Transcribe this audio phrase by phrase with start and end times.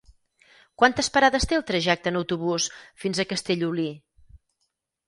[0.81, 2.69] Quantes parades té el trajecte en autobús
[3.05, 3.91] fins a Castellolí?